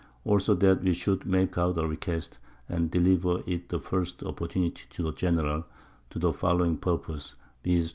Also 0.25 0.55
that 0.55 0.81
we 0.81 0.93
should 0.95 1.27
make 1.27 1.59
out 1.59 1.77
a 1.77 1.85
Request, 1.87 2.39
and 2.67 2.89
deliver 2.89 3.43
it 3.45 3.69
the 3.69 3.79
first 3.79 4.23
Opportunity 4.23 4.81
to 4.89 5.03
the 5.03 5.11
General, 5.13 5.63
to 6.09 6.17
the 6.17 6.33
following 6.33 6.79
Purpose_, 6.79 7.35
viz. 7.63 7.89